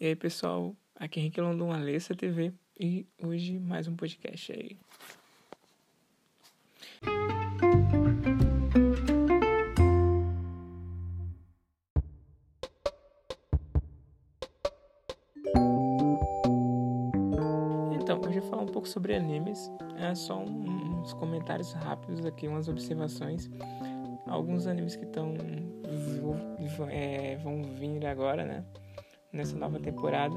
E 0.00 0.06
aí, 0.06 0.14
pessoal, 0.14 0.76
aqui 0.94 1.18
é 1.18 1.22
Henrique 1.22 1.40
London, 1.40 1.72
Alessa 1.72 2.14
TV, 2.14 2.52
e 2.78 3.04
hoje 3.20 3.58
mais 3.58 3.88
um 3.88 3.96
podcast 3.96 4.52
aí. 4.52 4.78
Então, 18.00 18.20
hoje 18.20 18.36
eu 18.36 18.42
vou 18.42 18.50
falar 18.50 18.62
um 18.62 18.66
pouco 18.66 18.86
sobre 18.86 19.16
animes, 19.16 19.68
é 19.96 20.14
só 20.14 20.38
uns 20.38 21.12
comentários 21.14 21.72
rápidos 21.72 22.24
aqui, 22.24 22.46
umas 22.46 22.68
observações. 22.68 23.50
Alguns 24.28 24.68
animes 24.68 24.94
que 24.94 25.04
estão 25.04 25.34
é, 26.88 27.36
vão 27.42 27.64
vir 27.64 28.06
agora, 28.06 28.44
né? 28.44 28.64
Nessa 29.38 29.56
nova 29.56 29.80
temporada. 29.80 30.34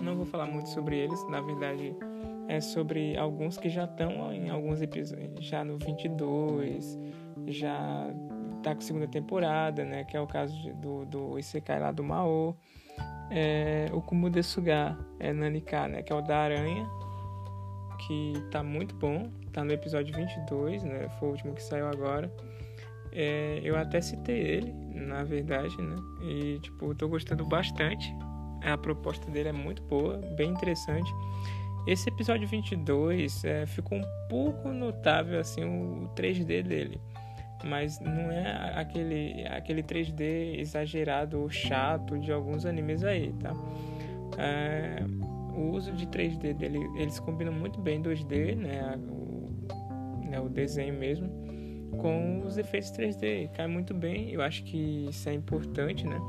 Não 0.00 0.16
vou 0.16 0.26
falar 0.26 0.46
muito 0.46 0.68
sobre 0.70 0.96
eles, 0.98 1.22
na 1.28 1.40
verdade 1.40 1.94
é 2.48 2.60
sobre 2.60 3.16
alguns 3.16 3.58
que 3.58 3.68
já 3.68 3.84
estão 3.84 4.32
em 4.32 4.48
alguns 4.50 4.80
episódios, 4.80 5.44
já 5.44 5.64
no 5.64 5.78
22, 5.78 6.98
já 7.48 8.08
tá 8.62 8.74
com 8.74 8.80
segunda 8.80 9.08
temporada, 9.08 9.84
né, 9.84 10.04
que 10.04 10.16
é 10.16 10.20
o 10.20 10.26
caso 10.26 10.56
de, 10.62 10.72
do, 10.74 11.04
do 11.06 11.38
Isekai 11.38 11.80
lá 11.80 11.90
do 11.90 12.04
Mao. 12.04 12.56
É, 13.30 13.86
o 13.92 14.00
Kumudesuga 14.00 14.96
é 15.18 15.32
Nanika, 15.32 15.88
né, 15.88 16.02
que 16.02 16.12
é 16.12 16.16
o 16.16 16.20
da 16.20 16.38
aranha, 16.38 16.88
que 18.06 18.34
tá 18.50 18.62
muito 18.62 18.94
bom, 18.94 19.28
tá 19.52 19.64
no 19.64 19.72
episódio 19.72 20.14
22, 20.14 20.84
né, 20.84 21.08
foi 21.18 21.28
o 21.28 21.30
último 21.32 21.54
que 21.54 21.62
saiu 21.62 21.88
agora. 21.88 22.32
É, 23.12 23.60
eu 23.62 23.76
até 23.76 24.00
citei 24.00 24.38
ele, 24.38 24.74
na 25.16 25.24
verdade, 25.24 25.80
né? 25.80 25.96
E, 26.20 26.58
tipo, 26.60 26.94
tô 26.94 27.08
gostando 27.08 27.44
bastante. 27.46 28.14
A 28.62 28.76
proposta 28.76 29.30
dele 29.30 29.48
é 29.48 29.52
muito 29.52 29.82
boa, 29.82 30.18
bem 30.36 30.50
interessante. 30.50 31.10
Esse 31.86 32.08
episódio 32.10 32.46
22 32.46 33.44
é, 33.44 33.64
ficou 33.64 33.96
um 33.96 34.04
pouco 34.28 34.68
notável, 34.68 35.40
assim, 35.40 35.64
o 35.64 36.10
3D 36.14 36.62
dele. 36.62 37.00
Mas 37.64 37.98
não 38.00 38.30
é 38.30 38.74
aquele, 38.78 39.46
aquele 39.46 39.82
3D 39.82 40.58
exagerado 40.58 41.40
ou 41.40 41.48
chato 41.48 42.18
de 42.18 42.30
alguns 42.30 42.66
animes 42.66 43.02
aí, 43.02 43.32
tá? 43.40 43.54
É, 44.36 45.02
o 45.54 45.70
uso 45.70 45.92
de 45.92 46.06
3D 46.06 46.52
dele, 46.52 46.78
eles 46.96 47.18
combinam 47.18 47.52
muito 47.52 47.80
bem 47.80 48.02
2D, 48.02 48.54
né? 48.54 48.98
O, 49.08 50.26
né, 50.28 50.38
o 50.40 50.48
desenho 50.48 50.92
mesmo 50.92 51.45
com 51.98 52.42
os 52.44 52.58
efeitos 52.58 52.90
3D. 52.92 53.50
Cai 53.52 53.66
muito 53.66 53.94
bem, 53.94 54.30
eu 54.30 54.42
acho 54.42 54.62
que 54.64 55.06
isso 55.08 55.28
é 55.28 55.34
importante, 55.34 56.06
né? 56.06 56.20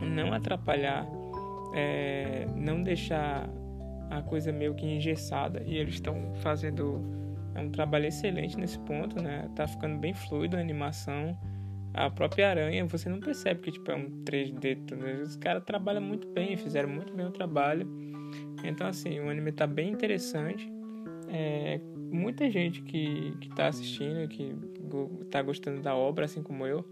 Não 0.00 0.32
atrapalhar, 0.32 1.06
é, 1.74 2.46
não 2.54 2.82
deixar 2.82 3.48
a 4.10 4.22
coisa 4.22 4.52
meio 4.52 4.74
que 4.74 4.86
engessada 4.86 5.62
e 5.66 5.76
eles 5.76 5.94
estão 5.94 6.32
fazendo 6.36 7.18
é 7.58 7.60
um 7.60 7.70
trabalho 7.70 8.06
excelente 8.06 8.56
nesse 8.56 8.78
ponto, 8.78 9.20
né? 9.20 9.50
Tá 9.56 9.66
ficando 9.66 9.98
bem 9.98 10.14
fluido 10.14 10.56
a 10.56 10.60
animação. 10.60 11.36
A 11.92 12.08
própria 12.08 12.50
aranha, 12.50 12.84
você 12.86 13.08
não 13.08 13.18
percebe 13.18 13.60
que 13.60 13.72
tipo, 13.72 13.90
é 13.90 13.96
um 13.96 14.22
3D. 14.22 14.94
Né? 14.96 15.14
Os 15.22 15.34
caras 15.36 15.64
trabalham 15.64 16.02
muito 16.02 16.28
bem, 16.28 16.56
fizeram 16.56 16.88
muito 16.88 17.12
bem 17.12 17.26
o 17.26 17.30
trabalho. 17.30 17.88
Então, 18.62 18.86
assim, 18.86 19.18
o 19.18 19.28
anime 19.28 19.50
tá 19.50 19.66
bem 19.66 19.90
interessante. 19.90 20.70
É, 21.28 21.80
muita 22.10 22.50
gente 22.50 22.82
que, 22.82 23.34
que 23.40 23.48
tá 23.50 23.68
assistindo, 23.68 24.28
que 24.28 24.54
tá 25.30 25.42
gostando 25.42 25.80
da 25.80 25.94
obra, 25.94 26.24
assim 26.24 26.42
como 26.42 26.66
eu, 26.66 26.84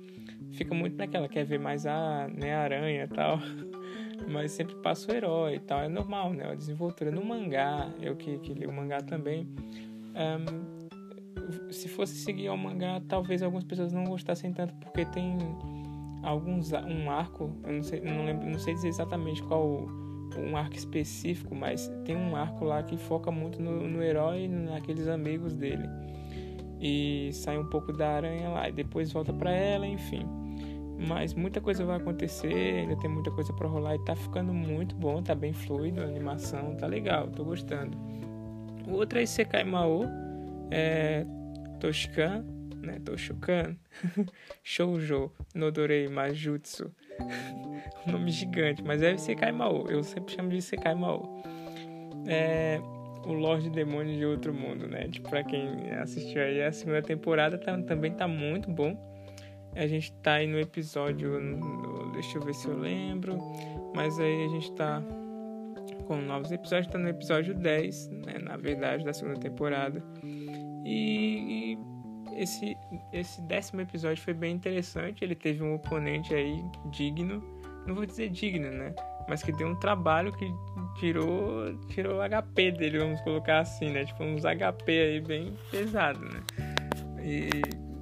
fica 0.52 0.74
muito 0.74 0.96
naquela, 0.96 1.28
quer 1.28 1.44
ver 1.44 1.58
mais 1.58 1.86
a 1.86 2.28
né, 2.28 2.54
aranha 2.54 3.04
e 3.04 3.08
tal. 3.08 3.38
Mas 4.28 4.52
sempre 4.52 4.74
passa 4.76 5.12
o 5.12 5.14
herói 5.14 5.56
e 5.56 5.60
tal. 5.60 5.80
É 5.80 5.88
normal, 5.88 6.32
né? 6.32 6.50
A 6.50 6.54
desenvoltura 6.54 7.10
no 7.10 7.24
mangá, 7.24 7.90
eu 8.00 8.16
que, 8.16 8.38
que 8.38 8.54
li 8.54 8.66
o 8.66 8.72
mangá 8.72 9.00
também. 9.00 9.46
Um, 10.16 10.76
se 11.70 11.88
fosse 11.88 12.14
seguir 12.14 12.48
ao 12.48 12.56
mangá, 12.56 13.00
talvez 13.06 13.42
algumas 13.42 13.64
pessoas 13.64 13.92
não 13.92 14.04
gostassem 14.04 14.52
tanto, 14.52 14.74
porque 14.76 15.04
tem 15.04 15.36
alguns 16.22 16.72
um 16.72 17.10
arco, 17.10 17.52
eu 17.64 17.74
não 17.74 17.82
sei, 17.82 18.00
não 18.00 18.24
lembro, 18.24 18.48
não 18.48 18.58
sei 18.58 18.74
dizer 18.74 18.88
exatamente 18.88 19.42
qual 19.42 19.86
um 20.36 20.56
arco 20.56 20.76
específico, 20.76 21.54
mas 21.54 21.90
tem 22.04 22.16
um 22.16 22.34
arco 22.34 22.64
lá 22.64 22.82
que 22.82 22.96
foca 22.96 23.30
muito 23.30 23.60
no, 23.60 23.88
no 23.88 24.02
herói 24.02 24.44
e 24.44 24.48
naqueles 24.48 25.08
amigos 25.08 25.54
dele. 25.54 25.88
E 26.80 27.30
sai 27.32 27.58
um 27.58 27.66
pouco 27.66 27.92
da 27.92 28.08
aranha 28.08 28.48
lá 28.48 28.68
e 28.68 28.72
depois 28.72 29.12
volta 29.12 29.32
para 29.32 29.50
ela, 29.50 29.86
enfim. 29.86 30.26
Mas 31.08 31.34
muita 31.34 31.60
coisa 31.60 31.84
vai 31.84 31.96
acontecer, 31.96 32.80
ainda 32.80 32.96
tem 32.96 33.10
muita 33.10 33.30
coisa 33.30 33.52
para 33.52 33.68
rolar 33.68 33.96
e 33.96 34.04
tá 34.04 34.16
ficando 34.16 34.52
muito 34.52 34.94
bom, 34.94 35.22
tá 35.22 35.34
bem 35.34 35.52
fluido, 35.52 36.00
a 36.00 36.04
animação 36.04 36.74
tá 36.74 36.86
legal, 36.86 37.28
tô 37.28 37.44
gostando. 37.44 37.96
O 38.88 38.92
outro 38.92 39.18
é 39.18 39.22
Isekai 39.22 39.64
Mao, 39.64 40.04
é 40.70 41.26
Toshikan, 41.80 42.44
né, 42.86 42.98
Toshukan, 43.04 43.76
Shoujo, 44.62 45.32
Nodorei 45.54 46.08
Majutsu. 46.08 46.92
um 48.06 48.12
nome 48.12 48.30
gigante, 48.30 48.82
mas 48.82 49.02
é 49.02 49.16
Sekai 49.16 49.52
Mao. 49.52 49.86
Eu 49.90 50.02
sempre 50.02 50.34
chamo 50.34 50.50
de 50.50 50.62
Sekai 50.62 50.94
Mao. 50.94 51.42
É 52.26 52.80
o 53.26 53.32
Lorde 53.32 53.68
Demônio 53.68 54.16
de 54.16 54.24
Outro 54.24 54.54
Mundo, 54.54 54.86
né? 54.86 55.08
Tipo, 55.08 55.28
pra 55.28 55.42
quem 55.42 55.90
assistiu 56.00 56.40
aí 56.40 56.62
a 56.62 56.72
segunda 56.72 57.02
temporada, 57.02 57.58
tá, 57.58 57.76
também 57.82 58.12
tá 58.12 58.28
muito 58.28 58.70
bom. 58.70 58.96
A 59.74 59.86
gente 59.86 60.12
tá 60.22 60.34
aí 60.34 60.46
no 60.46 60.58
episódio. 60.58 61.38
No, 61.40 62.12
deixa 62.12 62.38
eu 62.38 62.42
ver 62.42 62.54
se 62.54 62.66
eu 62.66 62.78
lembro. 62.78 63.36
Mas 63.94 64.18
aí 64.18 64.44
a 64.44 64.48
gente 64.48 64.72
tá 64.72 65.02
com 66.06 66.16
novos 66.16 66.50
episódios. 66.50 66.90
Tá 66.90 66.98
no 66.98 67.08
episódio 67.08 67.52
10, 67.52 68.08
né? 68.08 68.38
Na 68.40 68.56
verdade, 68.56 69.04
da 69.04 69.12
segunda 69.12 69.38
temporada. 69.38 70.02
E, 70.84 71.74
e 71.74 71.78
esse, 72.36 72.76
esse 73.12 73.40
décimo 73.42 73.80
episódio 73.80 74.22
foi 74.22 74.34
bem 74.34 74.54
interessante. 74.54 75.24
Ele 75.24 75.34
teve 75.34 75.62
um 75.62 75.74
oponente 75.74 76.34
aí 76.34 76.62
digno. 76.90 77.42
Não 77.86 77.94
vou 77.94 78.04
dizer 78.04 78.28
digno, 78.28 78.70
né? 78.70 78.94
Mas 79.28 79.42
que 79.42 79.52
deu 79.52 79.68
um 79.68 79.74
trabalho 79.74 80.32
que 80.32 80.46
tirou, 80.98 81.74
tirou 81.88 82.18
o 82.18 82.28
HP 82.28 82.72
dele, 82.72 82.98
vamos 82.98 83.20
colocar 83.22 83.60
assim, 83.60 83.90
né? 83.90 84.04
Tipo, 84.04 84.22
uns 84.22 84.42
HP 84.42 84.90
aí 84.90 85.20
bem 85.20 85.56
pesado, 85.70 86.20
né? 86.20 86.42
E 87.22 87.50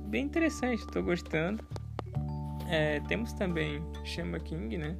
bem 0.09 0.25
interessante, 0.25 0.87
tô 0.89 1.03
gostando. 1.03 1.65
É, 2.69 3.01
temos 3.09 3.33
também 3.33 3.83
Chama 4.05 4.39
King, 4.41 4.77
né? 4.79 4.97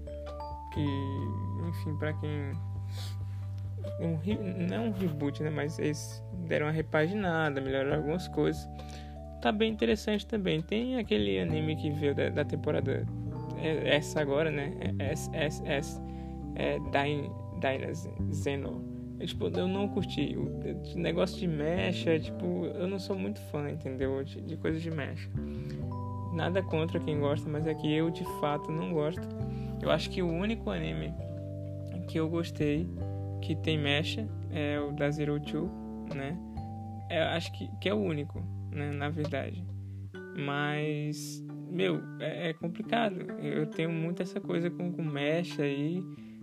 Que, 0.73 0.81
enfim, 1.69 1.97
para 1.99 2.13
quem. 2.15 2.53
Um, 4.01 4.19
não 4.69 4.89
um 4.89 4.93
reboot, 4.93 5.43
né? 5.43 5.51
Mas 5.51 5.79
eles 5.79 6.23
deram 6.47 6.67
uma 6.67 6.73
repaginada, 6.73 7.61
melhoraram 7.61 7.97
algumas 7.97 8.29
coisas 8.29 8.67
tá 9.45 9.53
bem 9.53 9.71
interessante 9.71 10.27
também. 10.27 10.63
Tem 10.63 10.97
aquele 10.97 11.39
anime 11.39 11.77
que 11.77 11.91
veio 11.91 12.15
da, 12.15 12.31
da 12.31 12.45
temporada 12.47 13.07
é, 13.59 13.97
essa 13.97 14.19
agora, 14.19 14.51
né? 14.51 14.73
SSS 15.13 16.01
é, 16.55 16.79
Dynas 17.61 18.09
Zeno. 18.33 18.83
É, 19.21 19.27
tipo, 19.27 19.47
eu 19.49 19.69
não 19.69 19.87
curti. 19.87 20.35
O 20.35 20.99
negócio 20.99 21.39
de 21.39 21.47
mecha, 21.47 22.19
tipo, 22.19 22.65
eu 22.75 22.89
não 22.89 22.99
sou 22.99 23.17
muito 23.19 23.39
fã, 23.51 23.71
entendeu? 23.71 24.25
De, 24.25 24.41
de 24.41 24.57
coisas 24.57 24.81
de 24.81 24.91
mecha. 24.91 25.29
Nada 26.33 26.63
contra 26.63 26.99
quem 26.99 27.21
gosta, 27.21 27.47
mas 27.47 27.67
é 27.67 27.75
que 27.75 27.93
eu 27.93 28.09
de 28.11 28.25
fato 28.41 28.73
não 28.73 28.95
gosto. 28.95 29.29
Eu 29.83 29.91
acho 29.91 30.09
que 30.09 30.23
o 30.23 30.27
único 30.27 30.71
anime 30.71 31.13
que 32.09 32.19
eu 32.19 32.31
gostei 32.31 32.89
que 33.43 33.55
tem 33.55 33.77
mecha 33.77 34.27
é 34.51 34.81
o 34.81 34.91
da 34.93 35.11
Zero 35.11 35.39
Two, 35.39 35.71
né? 36.15 36.35
Eu 37.11 37.25
acho 37.25 37.53
que, 37.53 37.69
que 37.79 37.91
é 37.91 37.95
o 37.95 37.99
único 37.99 38.54
né, 38.75 38.91
na 38.93 39.09
verdade. 39.09 39.65
Mas, 40.37 41.45
meu, 41.71 42.01
é, 42.21 42.51
é, 42.51 42.53
complicado. 42.53 43.17
Eu 43.41 43.67
tenho 43.67 43.91
muito 43.91 44.23
essa 44.23 44.41
coisa 44.41 44.71
com, 44.71 44.93
com 44.93 45.03
mecha 45.03 45.63
aí, 45.63 46.03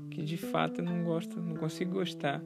que 0.10 0.24
de 0.24 0.38
fato 0.38 0.82
eu 0.82 0.86
não 0.86 1.04
gosto, 1.04 1.42
não 1.42 1.56
consigo 1.56 1.94
gostar. 1.94 2.42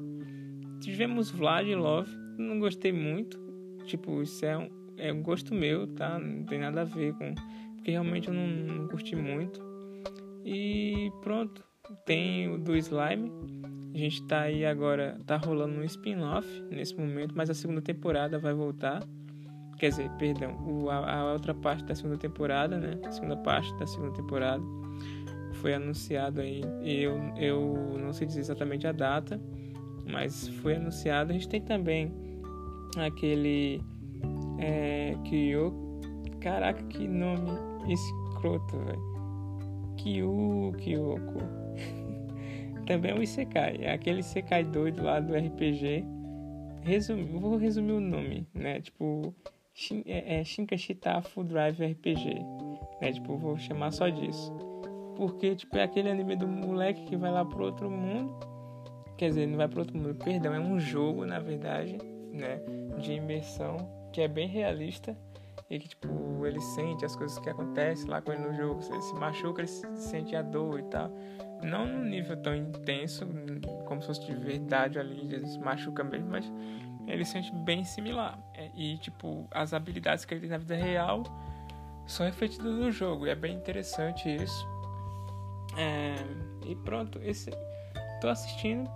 Tivemos 0.82 1.32
Vlad 1.32 1.68
Love, 1.68 2.12
não 2.38 2.60
gostei 2.60 2.92
muito. 2.92 3.40
Tipo, 3.86 4.22
isso 4.22 4.46
é 4.46 4.58
um, 4.58 4.70
é 4.98 5.14
um 5.14 5.22
gosto 5.22 5.54
meu, 5.54 5.88
tá? 5.88 6.20
Não 6.20 6.44
tem 6.44 6.60
nada 6.60 6.82
a 6.82 6.86
ver 6.86 7.14
com. 7.14 7.34
Porque 7.76 7.92
realmente 7.92 8.28
eu 8.28 8.34
não, 8.34 8.48
não 8.48 8.88
curti 8.88 9.16
muito. 9.16 9.62
E 10.44 11.12
pronto. 11.22 11.64
Tem 12.06 12.50
o 12.50 12.58
do 12.58 12.76
Slime. 12.76 13.32
A 13.94 13.98
gente 13.98 14.26
tá 14.28 14.42
aí 14.42 14.66
agora, 14.66 15.18
tá 15.26 15.38
rolando 15.38 15.80
um 15.80 15.84
spin-off 15.84 16.48
nesse 16.70 16.96
momento, 16.96 17.34
mas 17.36 17.50
a 17.50 17.54
segunda 17.54 17.82
temporada 17.82 18.38
vai 18.38 18.54
voltar. 18.54 19.02
Quer 19.78 19.90
dizer, 19.90 20.10
perdão, 20.12 20.56
o, 20.66 20.90
a, 20.90 21.20
a, 21.20 21.34
outra 21.34 21.54
parte 21.54 21.84
da 21.84 21.94
segunda 21.94 22.18
temporada, 22.18 22.78
né? 22.78 22.98
A 23.06 23.12
segunda 23.12 23.36
parte 23.38 23.74
da 23.78 23.86
segunda 23.86 24.14
temporada 24.14 24.64
foi 25.54 25.74
anunciado 25.74 26.42
aí. 26.42 26.62
Eu, 26.84 27.18
eu 27.38 27.98
não 28.00 28.14
sei 28.14 28.26
dizer 28.28 28.42
exatamente 28.42 28.88
a 28.88 28.92
data, 28.92 29.40
mas 30.06 30.48
foi 30.62 30.76
anunciado. 30.76 31.32
A 31.32 31.34
gente 31.34 31.50
tem 31.50 31.62
também 31.62 32.14
aquele 32.98 33.82
é, 34.60 35.16
Kyoko. 35.26 36.00
Caraca, 36.40 36.84
que 36.84 37.08
nome 37.08 37.52
escroto, 37.92 38.78
velho. 38.78 39.16
Kyu 39.98 40.74
Kyoko. 40.78 41.40
também 42.86 43.12
é 43.12 43.16
um 43.16 43.22
Isekai. 43.22 43.78
É 43.82 43.94
aquele 43.94 44.20
Isekai 44.20 44.64
doido 44.64 45.04
lá 45.04 45.20
do 45.20 45.34
RPG. 45.36 46.06
Resumi, 46.82 47.24
vou 47.24 47.58
resumir 47.58 47.94
o 47.94 48.00
nome, 48.00 48.48
né? 48.54 48.80
Tipo, 48.80 49.34
é, 50.06 50.40
é 50.40 50.44
Shinkashita 50.44 51.22
Full 51.22 51.46
Drive 51.46 51.80
RPG. 51.82 52.36
Né? 53.02 53.12
Tipo, 53.14 53.38
vou 53.38 53.58
chamar 53.58 53.92
só 53.92 54.10
disso. 54.10 54.54
Porque, 55.16 55.56
tipo, 55.56 55.78
é 55.78 55.84
aquele 55.84 56.10
anime 56.10 56.36
do 56.36 56.48
moleque 56.48 57.06
que 57.06 57.16
vai 57.16 57.32
lá 57.32 57.46
pro 57.46 57.66
outro 57.66 57.90
mundo. 57.90 58.38
Quer 59.18 59.30
dizer, 59.30 59.48
não 59.48 59.58
vai 59.58 59.68
pro 59.68 59.80
outro 59.80 59.98
mundo, 59.98 60.16
perdão, 60.16 60.54
é 60.54 60.60
um 60.60 60.78
jogo, 60.78 61.26
na 61.26 61.40
verdade, 61.40 61.98
né? 62.34 62.60
De 63.00 63.14
imersão, 63.14 63.78
que 64.12 64.20
é 64.22 64.28
bem 64.28 64.48
realista 64.48 65.18
e 65.70 65.80
que 65.80 65.88
tipo 65.88 66.46
ele 66.46 66.60
sente 66.60 67.04
as 67.06 67.16
coisas 67.16 67.40
que 67.40 67.50
acontecem 67.50 68.08
lá 68.08 68.22
com 68.22 68.32
ele 68.32 68.44
no 68.44 68.54
jogo, 68.54 68.82
se 68.82 68.92
ele 68.92 69.02
se 69.02 69.16
machuca, 69.16 69.62
ele 69.62 69.68
sente 69.68 70.36
a 70.36 70.42
dor 70.42 70.80
e 70.80 70.84
tal. 70.84 71.10
Não 71.64 71.88
num 71.88 72.04
nível 72.04 72.38
tão 72.38 72.56
intenso, 72.56 73.26
como 73.86 74.02
se 74.02 74.08
fosse 74.08 74.26
de 74.26 74.36
verdade 74.36 75.00
ali, 75.00 75.34
ele 75.34 75.48
se 75.48 75.58
machuca 75.60 76.04
mesmo, 76.04 76.30
mas 76.30 76.52
ele 77.08 77.26
sente 77.26 77.54
bem 77.54 77.84
similar. 77.84 78.38
É, 78.54 78.70
e 78.76 78.98
tipo, 78.98 79.48
as 79.52 79.74
habilidades 79.74 80.26
que 80.26 80.34
ele 80.34 80.42
tem 80.42 80.50
na 80.50 80.58
vida 80.58 80.76
real 80.76 81.24
são 82.08 82.26
refletidas 82.26 82.74
no 82.74 82.92
jogo. 82.92 83.28
E 83.28 83.30
é 83.30 83.36
bem 83.36 83.56
interessante 83.56 84.30
isso. 84.30 84.68
É, 85.78 86.16
e 86.66 86.76
pronto, 86.76 87.20
esse 87.22 87.52
tô 88.22 88.30
assistindo 88.30 88.90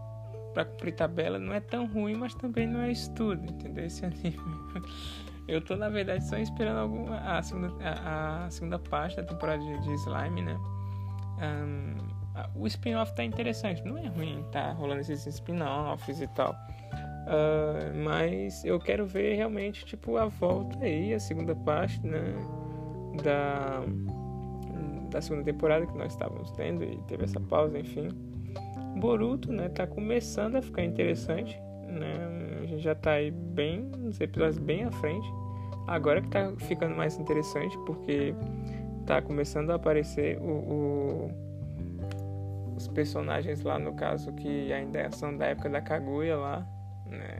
para 0.53 0.65
cumprir 0.65 0.95
tabela, 0.95 1.37
não 1.37 1.53
é 1.53 1.59
tão 1.59 1.85
ruim, 1.85 2.15
mas 2.15 2.33
também 2.33 2.67
não 2.67 2.81
é 2.81 2.91
estudo, 2.91 3.45
entendeu? 3.45 3.85
Esse 3.85 4.05
anime. 4.05 4.39
Eu 5.47 5.61
tô, 5.61 5.75
na 5.75 5.89
verdade, 5.89 6.27
só 6.27 6.37
esperando 6.37 6.77
alguma, 6.77 7.17
a, 7.17 7.41
segunda, 7.41 7.73
a, 7.83 8.49
segunda 8.51 8.77
parte 8.77 9.17
da 9.17 9.23
temporada 9.23 9.61
de, 9.61 9.79
de 9.81 9.93
Slime, 9.93 10.41
né? 10.41 10.57
Um, 11.41 11.97
o 12.55 12.67
spin-off 12.67 13.15
tá 13.15 13.23
interessante, 13.23 13.83
não 13.83 13.97
é 13.97 14.07
ruim, 14.07 14.45
tá 14.51 14.71
rolando 14.73 15.01
esses 15.01 15.25
spin-offs 15.25 16.21
e 16.21 16.27
tal. 16.27 16.55
Uh, 17.29 17.95
mas 18.03 18.65
eu 18.65 18.79
quero 18.79 19.05
ver 19.05 19.35
realmente, 19.35 19.85
tipo, 19.85 20.17
a 20.17 20.25
volta 20.25 20.83
aí, 20.83 21.13
a 21.13 21.19
segunda 21.19 21.55
parte, 21.55 22.03
né? 22.03 22.33
Da, 23.23 23.83
da 25.11 25.21
segunda 25.21 25.43
temporada 25.43 25.85
que 25.85 25.95
nós 25.95 26.11
estávamos 26.11 26.51
tendo 26.53 26.83
e 26.83 26.97
teve 27.07 27.25
essa 27.25 27.39
pausa, 27.39 27.77
enfim. 27.77 28.07
Boruto, 28.99 29.51
né? 29.51 29.69
Tá 29.69 29.85
começando 29.85 30.55
a 30.55 30.61
ficar 30.61 30.83
interessante, 30.83 31.55
né? 31.87 32.59
A 32.63 32.65
gente 32.65 32.81
já 32.81 32.95
tá 32.95 33.11
aí 33.11 33.29
bem, 33.29 33.81
nos 33.81 34.19
episódios 34.19 34.57
bem 34.57 34.85
à 34.85 34.91
frente. 34.91 35.27
Agora 35.87 36.21
que 36.23 36.29
tá 36.29 36.51
ficando 36.57 36.95
mais 36.95 37.19
interessante, 37.19 37.77
porque 37.85 38.33
tá 39.05 39.21
começando 39.21 39.69
a 39.69 39.75
aparecer 39.75 40.39
o, 40.39 40.49
o, 40.49 41.31
os 42.75 42.87
personagens 42.87 43.61
lá, 43.61 43.77
no 43.77 43.93
caso, 43.93 44.33
que 44.33 44.73
ainda 44.73 45.11
são 45.11 45.37
da 45.37 45.45
época 45.45 45.69
da 45.69 45.81
Kaguya 45.81 46.35
lá, 46.35 46.67
né? 47.09 47.39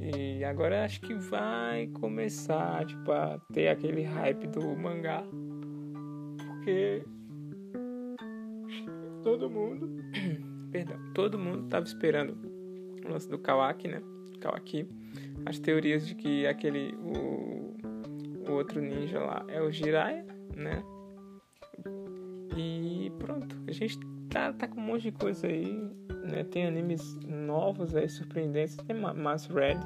E 0.00 0.44
agora 0.44 0.84
acho 0.84 1.00
que 1.00 1.14
vai 1.14 1.86
começar, 1.88 2.84
tipo, 2.84 3.10
a 3.12 3.40
ter 3.52 3.68
aquele 3.68 4.02
hype 4.02 4.46
do 4.48 4.76
mangá. 4.76 5.22
Porque 6.46 7.02
todo 9.22 9.48
mundo, 9.48 9.88
perdão, 10.70 10.96
todo 11.14 11.38
mundo 11.38 11.68
tava 11.68 11.86
esperando 11.86 12.36
o 13.04 13.10
lance 13.10 13.28
do 13.28 13.38
Kawaki, 13.38 13.88
né? 13.88 14.02
Kawaki. 14.40 14.86
As 15.46 15.58
teorias 15.58 16.06
de 16.06 16.14
que 16.14 16.46
aquele 16.46 16.94
o, 16.96 17.74
o 18.48 18.52
outro 18.52 18.80
ninja 18.80 19.18
lá 19.20 19.44
é 19.48 19.60
o 19.62 19.70
Jiraiya, 19.70 20.26
né? 20.54 20.82
E 22.56 23.10
pronto, 23.18 23.56
a 23.66 23.72
gente 23.72 23.98
tá, 24.28 24.52
tá 24.52 24.68
com 24.68 24.80
um 24.80 24.84
monte 24.84 25.02
de 25.02 25.12
coisa 25.12 25.46
aí, 25.46 25.90
né? 26.26 26.44
Tem 26.44 26.66
animes 26.66 27.18
novos 27.26 27.94
aí, 27.94 28.08
surpreendentes. 28.08 28.76
Tem 28.76 28.96
Mass 28.96 29.46
Red. 29.46 29.78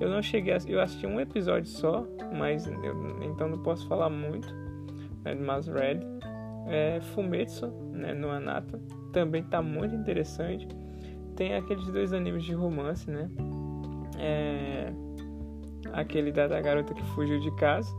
Eu 0.00 0.10
não 0.10 0.20
cheguei 0.20 0.52
a, 0.52 0.58
eu 0.66 0.80
assisti 0.80 1.06
um 1.06 1.20
episódio 1.20 1.68
só, 1.68 2.04
mas 2.36 2.66
eu, 2.66 3.22
então 3.22 3.48
não 3.48 3.62
posso 3.62 3.86
falar 3.86 4.10
muito 4.10 4.52
né, 5.24 5.34
de 5.34 5.40
Mass 5.40 5.66
Red. 5.66 6.00
É, 6.66 6.98
Fumetsu, 7.00 7.66
né, 7.92 8.14
no 8.14 8.30
Anata, 8.30 8.80
também 9.12 9.42
tá 9.42 9.60
muito 9.60 9.94
interessante. 9.94 10.66
Tem 11.36 11.54
aqueles 11.54 11.86
dois 11.88 12.12
animes 12.12 12.44
de 12.44 12.54
romance, 12.54 13.10
né? 13.10 13.28
É, 14.18 14.92
aquele 15.92 16.32
da, 16.32 16.46
da 16.46 16.60
garota 16.60 16.94
que 16.94 17.02
fugiu 17.14 17.38
de 17.40 17.50
casa. 17.56 17.90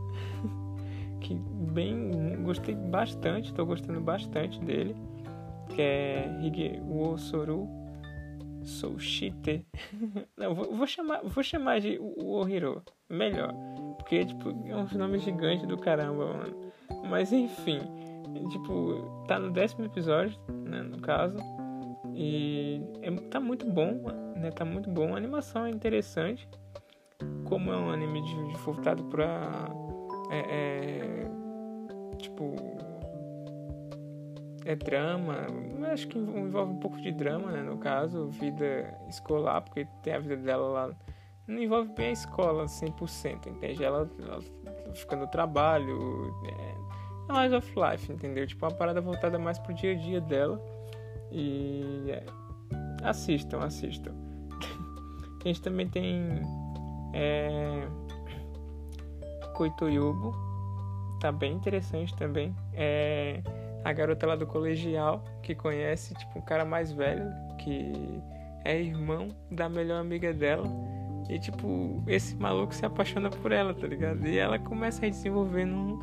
que 1.20 1.34
bem. 1.72 2.42
Gostei 2.42 2.74
bastante, 2.74 3.52
tô 3.54 3.64
gostando 3.64 4.00
bastante 4.00 4.60
dele. 4.60 4.96
Que 5.68 5.82
é 5.82 6.38
Hige 6.40 6.80
Wosoru 6.82 7.68
Soushite. 8.66 9.64
Não, 10.36 10.54
vou, 10.54 10.74
vou, 10.74 10.86
chamar, 10.86 11.20
vou 11.22 11.42
chamar 11.42 11.80
de 11.80 11.98
Ohiro. 12.00 12.82
Melhor. 13.08 13.52
Porque, 13.98 14.24
tipo, 14.24 14.50
é 14.66 14.76
um 14.76 14.98
nome 14.98 15.18
gigante 15.18 15.66
do 15.66 15.78
caramba, 15.78 16.34
mano. 16.34 16.72
Mas 17.08 17.32
enfim. 17.32 17.78
Tipo, 18.50 19.24
tá 19.26 19.38
no 19.38 19.50
décimo 19.50 19.84
episódio, 19.84 20.38
né? 20.48 20.82
No 20.82 21.00
caso. 21.00 21.38
E 22.14 22.80
é, 23.02 23.10
tá 23.30 23.40
muito 23.40 23.66
bom, 23.66 24.02
né? 24.36 24.50
Tá 24.50 24.64
muito 24.64 24.90
bom. 24.90 25.14
A 25.14 25.16
animação 25.16 25.66
é 25.66 25.70
interessante. 25.70 26.48
Como 27.44 27.72
é 27.72 27.76
um 27.76 27.90
anime 27.90 28.22
de, 28.22 28.48
de 28.48 28.58
voltado 28.58 29.04
pra. 29.04 29.68
É, 30.30 30.38
é, 30.38 32.16
tipo. 32.18 32.54
É 34.66 34.74
drama. 34.74 35.46
Acho 35.92 36.08
que 36.08 36.18
envolve 36.18 36.72
um 36.72 36.78
pouco 36.80 37.00
de 37.00 37.12
drama, 37.12 37.52
né? 37.52 37.62
No 37.62 37.78
caso, 37.78 38.26
vida 38.30 38.92
escolar, 39.08 39.60
porque 39.60 39.86
tem 40.02 40.12
a 40.12 40.18
vida 40.18 40.36
dela 40.36 40.68
lá. 40.68 40.96
Não 41.46 41.62
envolve 41.62 41.92
bem 41.94 42.08
a 42.08 42.12
escola 42.12 42.64
100%, 42.64 43.46
entende? 43.46 43.84
Ela, 43.84 44.10
ela 44.20 44.40
fica 44.92 45.14
no 45.14 45.28
trabalho. 45.28 46.34
É, 46.44 47.30
é 47.30 47.32
mais 47.32 47.52
of 47.52 47.72
life, 47.78 48.12
entendeu? 48.12 48.44
Tipo, 48.44 48.66
uma 48.66 48.72
parada 48.72 49.00
voltada 49.00 49.38
mais 49.38 49.56
pro 49.56 49.72
dia 49.72 49.92
a 49.92 49.94
dia 49.94 50.20
dela 50.20 50.60
e 51.30 52.10
é, 52.10 52.24
assistam, 53.04 53.60
assistam. 53.60 54.16
a 55.44 55.46
gente 55.46 55.62
também 55.62 55.88
tem 55.88 56.42
é, 57.14 57.86
Koitoyubo, 59.54 60.34
tá 61.20 61.30
bem 61.30 61.52
interessante 61.52 62.12
também. 62.16 62.52
É 62.74 63.40
a 63.86 63.92
garota 63.92 64.26
lá 64.26 64.34
do 64.34 64.48
colegial 64.48 65.22
que 65.44 65.54
conhece 65.54 66.12
tipo 66.14 66.40
um 66.40 66.42
cara 66.42 66.64
mais 66.64 66.90
velho 66.90 67.32
que 67.56 68.20
é 68.64 68.82
irmão 68.82 69.28
da 69.48 69.68
melhor 69.68 70.00
amiga 70.00 70.34
dela. 70.34 70.66
E 71.28 71.38
tipo, 71.38 72.02
esse 72.08 72.34
maluco 72.34 72.74
se 72.74 72.84
apaixona 72.84 73.30
por 73.30 73.52
ela, 73.52 73.72
tá 73.72 73.86
ligado? 73.86 74.26
E 74.26 74.38
ela 74.38 74.58
começa 74.58 75.06
a 75.06 75.08
desenvolver 75.08 75.64
num 75.64 76.00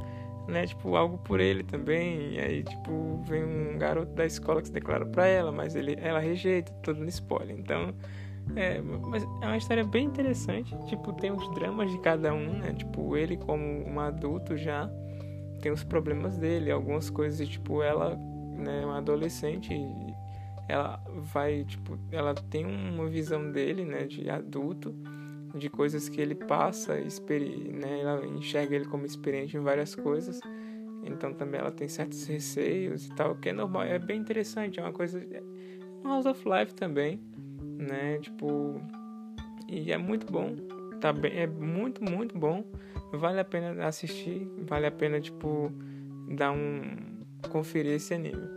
né, 0.47 0.65
tipo, 0.65 0.95
algo 0.95 1.17
por 1.17 1.41
ele 1.41 1.61
também. 1.61 2.35
E 2.35 2.39
aí, 2.39 2.63
tipo, 2.63 3.21
vem 3.25 3.43
um 3.43 3.77
garoto 3.77 4.13
da 4.13 4.25
escola 4.25 4.61
que 4.61 4.67
se 4.67 4.73
declara 4.73 5.05
para 5.05 5.27
ela, 5.27 5.51
mas 5.51 5.75
ele, 5.75 5.97
ela 6.01 6.19
rejeita, 6.19 6.71
todo 6.83 7.01
no 7.01 7.09
spoiler. 7.09 7.57
Então, 7.57 7.93
é, 8.55 8.81
mas 8.81 9.23
é 9.23 9.45
uma 9.45 9.57
história 9.57 9.83
bem 9.83 10.05
interessante. 10.05 10.73
Tipo, 10.87 11.11
tem 11.11 11.31
os 11.33 11.53
dramas 11.53 11.91
de 11.91 11.99
cada 11.99 12.33
um, 12.33 12.59
né? 12.59 12.73
Tipo, 12.73 13.17
ele 13.17 13.35
como 13.35 13.85
um 13.85 13.99
adulto 13.99 14.55
já 14.55 14.89
tem 15.63 15.71
os 15.71 15.81
problemas 15.81 16.37
dele, 16.37 16.69
algumas 16.69 17.09
coisas, 17.09 17.47
tipo, 17.47 17.81
ela, 17.81 18.17
né, 18.57 18.83
uma 18.83 18.97
adolescente, 18.97 19.73
ela 20.67 21.01
vai, 21.15 21.63
tipo, 21.63 21.97
ela 22.11 22.33
tem 22.35 22.65
uma 22.65 23.07
visão 23.07 23.49
dele, 23.49 23.85
né, 23.85 24.05
de 24.05 24.29
adulto 24.29 24.93
de 25.55 25.69
coisas 25.69 26.09
que 26.09 26.19
ele 26.19 26.35
passa, 26.35 26.95
né? 26.95 28.01
Ela 28.01 28.25
enxerga 28.25 28.75
ele 28.75 28.85
como 28.85 29.05
experiente 29.05 29.55
em 29.55 29.61
várias 29.61 29.95
coisas. 29.95 30.41
Então 31.05 31.31
também 31.31 31.61
ela 31.61 31.71
tem 31.71 31.87
certos 31.87 32.25
receios 32.25 33.05
e 33.05 33.15
tal, 33.15 33.35
que 33.35 33.49
é 33.49 33.53
normal, 33.53 33.83
é 33.83 33.99
bem 33.99 34.19
interessante, 34.19 34.79
é 34.79 34.83
uma 34.83 34.91
coisa 34.91 35.19
é 35.19 35.43
um 36.03 36.09
House 36.09 36.25
of 36.25 36.43
Life 36.49 36.73
também, 36.73 37.21
né? 37.77 38.17
Tipo, 38.17 38.81
e 39.69 39.91
é 39.91 39.97
muito 39.97 40.25
bom, 40.29 40.55
tá 41.03 41.11
bem, 41.11 41.37
é 41.37 41.45
muito 41.45 42.01
muito 42.01 42.39
bom. 42.39 42.63
Vale 43.11 43.41
a 43.41 43.43
pena 43.43 43.85
assistir, 43.85 44.49
vale 44.65 44.85
a 44.85 44.91
pena 44.91 45.19
tipo 45.19 45.69
dar 46.29 46.53
um 46.53 46.81
conferir 47.49 47.91
esse 47.91 48.13
anime. 48.13 48.47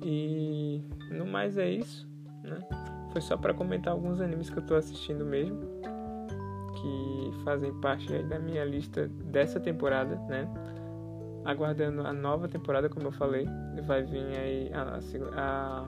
E 0.00 0.80
no 1.10 1.26
mais 1.26 1.58
é 1.58 1.68
isso, 1.68 2.08
né? 2.44 2.60
Foi 3.10 3.20
só 3.20 3.36
para 3.36 3.52
comentar 3.52 3.92
alguns 3.92 4.20
animes 4.20 4.48
que 4.48 4.58
eu 4.58 4.62
tô 4.62 4.76
assistindo 4.76 5.24
mesmo 5.24 5.58
que 6.80 7.42
fazem 7.44 7.74
parte 7.80 8.16
da 8.22 8.38
minha 8.38 8.64
lista 8.64 9.08
dessa 9.08 9.58
temporada, 9.58 10.14
né? 10.28 10.48
Aguardando 11.44 12.06
a 12.06 12.12
nova 12.12 12.46
temporada, 12.46 12.88
como 12.88 13.08
eu 13.08 13.12
falei, 13.12 13.44
vai 13.84 14.04
vir 14.04 14.24
aí 14.36 14.70
a, 14.72 15.00
a, 15.34 15.84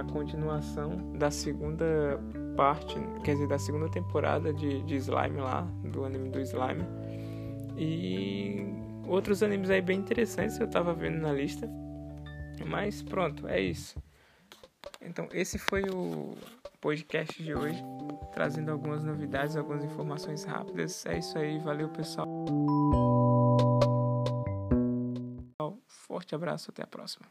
a 0.00 0.04
continuação 0.04 1.12
da 1.16 1.30
segunda 1.30 2.18
parte, 2.56 2.96
quer 3.24 3.32
dizer, 3.32 3.48
da 3.48 3.58
segunda 3.58 3.88
temporada 3.88 4.52
de, 4.52 4.82
de 4.82 4.96
Slime 4.96 5.40
lá, 5.40 5.62
do 5.84 6.04
anime 6.04 6.30
do 6.30 6.40
Slime. 6.40 6.84
E 7.76 8.66
outros 9.06 9.42
animes 9.42 9.70
aí 9.70 9.80
bem 9.80 9.98
interessantes 9.98 10.58
eu 10.58 10.68
tava 10.68 10.94
vendo 10.94 11.18
na 11.18 11.32
lista. 11.32 11.68
Mas 12.66 13.02
pronto, 13.02 13.48
é 13.48 13.60
isso. 13.60 14.00
Então, 15.00 15.28
esse 15.32 15.58
foi 15.58 15.82
o 15.82 16.36
podcast 16.80 17.42
de 17.42 17.54
hoje, 17.54 17.82
trazendo 18.32 18.70
algumas 18.70 19.04
novidades, 19.04 19.56
algumas 19.56 19.84
informações 19.84 20.44
rápidas. 20.44 21.04
É 21.06 21.18
isso 21.18 21.36
aí, 21.38 21.58
valeu 21.58 21.88
pessoal. 21.88 22.26
Forte 25.86 26.34
abraço, 26.34 26.70
até 26.70 26.82
a 26.82 26.86
próxima. 26.86 27.26